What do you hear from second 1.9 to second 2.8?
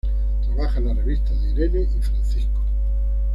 y Francisco.